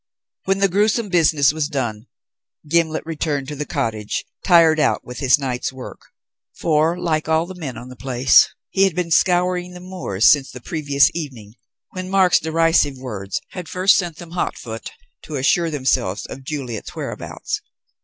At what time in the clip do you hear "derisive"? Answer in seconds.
12.39-12.97